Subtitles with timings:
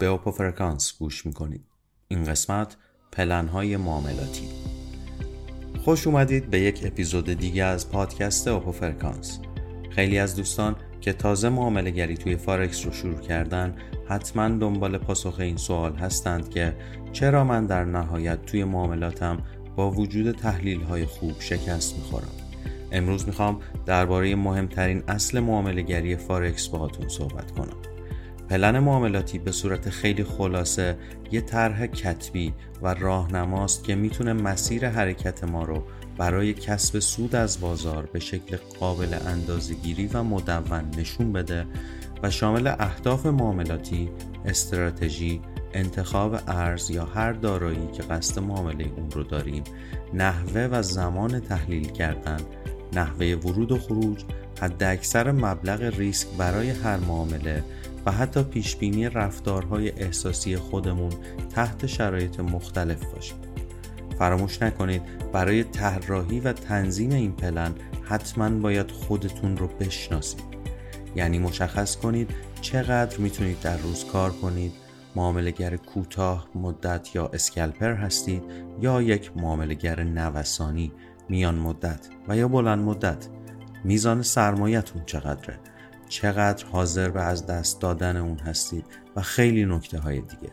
[0.00, 1.64] به اوپو فرکانس گوش می‌کنید.
[2.08, 2.76] این قسمت
[3.12, 4.48] پلنهای معاملاتی.
[5.84, 9.38] خوش اومدید به یک اپیزود دیگه از پادکست اوپو فرکانس
[9.90, 13.76] خیلی از دوستان که تازه معامله گری توی فارکس رو شروع کردن
[14.08, 16.76] حتما دنبال پاسخ این سوال هستند که
[17.12, 19.42] چرا من در نهایت توی معاملاتم
[19.76, 22.32] با وجود تحلیل های خوب شکست می‌خورم؟
[22.92, 27.89] امروز می‌خوام درباره مهمترین اصل معامله گری فارکس باهاتون صحبت کنم.
[28.50, 30.96] پلن معاملاتی به صورت خیلی خلاصه
[31.32, 35.82] یه طرح کتبی و راهنماست که می‌تونه مسیر حرکت ما رو
[36.18, 41.66] برای کسب سود از بازار به شکل قابل اندازگیری و مدون نشون بده
[42.22, 44.10] و شامل اهداف معاملاتی،
[44.44, 45.40] استراتژی،
[45.74, 49.64] انتخاب ارز یا هر دارایی که قصد معامله اون رو داریم،
[50.14, 52.40] نحوه و زمان تحلیل کردن،
[52.92, 54.24] نحوه ورود و خروج،
[54.60, 57.64] حد اکثر مبلغ ریسک برای هر معامله
[58.06, 61.12] و حتی پیشبینی رفتارهای احساسی خودمون
[61.54, 63.36] تحت شرایط مختلف باشیم.
[64.18, 70.50] فراموش نکنید برای طراحی و تنظیم این پلن حتما باید خودتون رو بشناسید.
[71.16, 74.72] یعنی مشخص کنید چقدر می‌تونید در روز کار کنید
[75.16, 78.42] معاملگر کوتاه مدت یا اسکلپر هستید
[78.80, 80.92] یا یک معاملگر نوسانی
[81.28, 83.28] میان مدت و یا بلند مدت.
[83.84, 85.58] میزان سرمایتون چقدره؟
[86.10, 88.84] چقدر حاضر به از دست دادن اون هستید
[89.16, 90.52] و خیلی نکته های دیگه.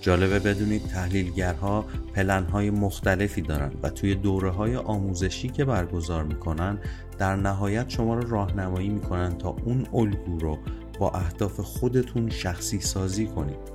[0.00, 6.78] جالبه بدونید تحلیلگرها پلنهای مختلفی دارند و توی دوره های آموزشی که برگزار می‌کنن
[7.18, 10.58] در نهایت شما رو راهنمایی می‌کنن تا اون الگو رو
[10.98, 13.72] با اهداف خودتون شخصی سازی کنید.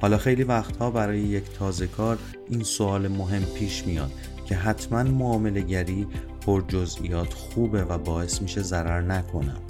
[0.00, 4.12] حالا خیلی وقتها برای یک تازه کار این سوال مهم پیش میاد
[4.46, 6.06] که حتما معامله گری
[6.40, 9.62] پر جزئیات خوبه و باعث میشه ضرر نکنم.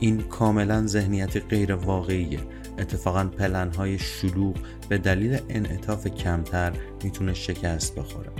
[0.00, 2.40] این کاملا ذهنیت غیر واقعیه
[2.78, 4.54] اتفاقا پلنهای شلوغ
[4.88, 6.72] به دلیل انعطاف کمتر
[7.04, 8.30] می‌تونه شکست بخوره.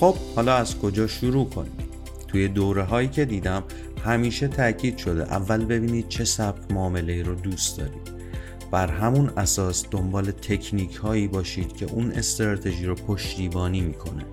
[0.00, 1.78] خب حالا از کجا شروع کنیم؟
[2.28, 3.64] توی دوره هایی که دیدم
[4.04, 8.16] همیشه تاکید شده اول ببینید چه سبک معامله رو دوست دارید.
[8.70, 14.24] بر همون اساس دنبال تکنیک هایی باشید که اون استراتژی رو پشتیبانی می‌کنه.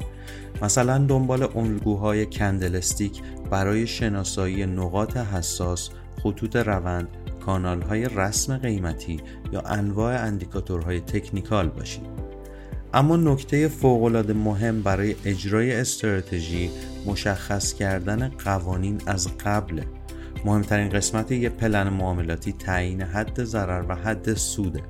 [0.62, 5.90] مثلا دنبال الگوهای کندلستیک برای شناسایی نقاط حساس
[6.24, 7.08] خطوط روند
[7.46, 9.22] کانال های رسم قیمتی
[9.52, 12.24] یا انواع اندیکاتورهای تکنیکال باشید.
[12.94, 16.70] اما نکته فوقالعاده مهم برای اجرای استراتژی
[17.06, 19.82] مشخص کردن قوانین از قبل
[20.46, 24.84] مهمترین قسمت یک پلن معاملاتی تعیین حد ضرر و حد سوده.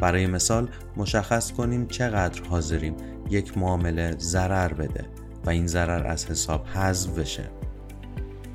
[0.00, 2.96] برای مثال مشخص کنیم چقدر حاضریم
[3.30, 5.04] یک معامله ضرر بده
[5.44, 7.44] و این ضرر از حساب حذف بشه.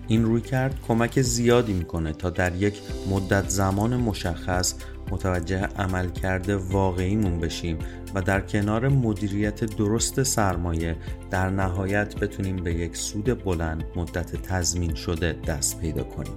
[0.08, 4.74] این روی کرد کمک زیادی می‌کنه تا در یک مدت زمان مشخص
[5.12, 7.78] متوجه عمل کرده واقعیمون بشیم
[8.16, 10.96] و در کنار مدیریت درست سرمایه
[11.32, 16.34] در نهایت بتونیم به یک سود بلند مدت تضمین شده دست پیدا کنیم.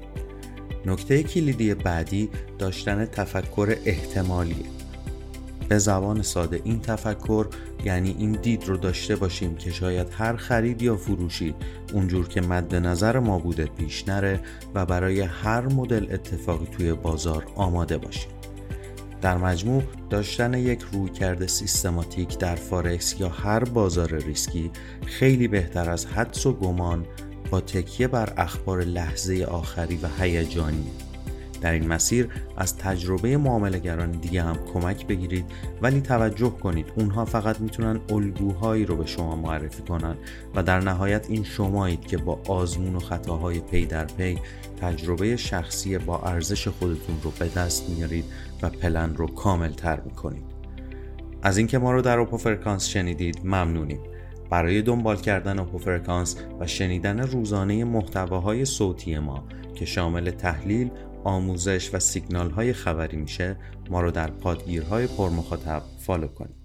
[0.87, 4.84] نکته کلیدی بعدی داشتن تفکر احتمالیه.
[5.69, 7.47] به زبان ساده این تفکر
[7.85, 11.55] یعنی این دید رو داشته باشیم که شاید هر خرید یا فروشی
[11.93, 14.41] اونجور که مد نظر ما بوده پیش نره
[14.75, 18.31] و برای هر مدل اتفاقی توی بازار آماده باشیم.
[19.23, 24.71] در مجموع داشتن یک رویکرد سیستماتیک در فارکس یا هر بازار ریسکی
[25.07, 27.07] خیلی بهتر از حدس و گمان
[27.51, 30.91] با تکیه بر اخبار لحظه آخری و هیجانی.
[31.65, 35.45] در این مسیر از تجربه معاملهگران دیگه هم کمک بگیرید
[35.83, 40.17] ولی توجه کنید اونها فقط می‌تونن الگوهایی رو به شما معرفی کنن
[40.55, 44.39] و در نهایت این شمایید که با آزمون و خطاهای پی در پی
[44.81, 48.25] تجربه شخصی با ارزش خودتون رو به دست میارید
[48.63, 50.45] و پلن رو کامل تر می‌کنید.
[51.43, 54.01] از اینکه ما رو در اوپو فرکانس شنیدید ممنونیم.
[54.51, 59.45] برای دنبال کردن اوپو فرکانس و شنیدن روزانه محتواهای صوتی ما
[59.75, 60.91] که شامل تحلیل،
[61.25, 63.57] آموزش و سیگنال های خبری میشه
[63.91, 66.64] ما رو در پادگیرهای پرمخاطب فالو کنید.